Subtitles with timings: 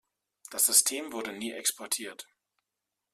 [0.49, 2.27] Das System wurde nie exportiert.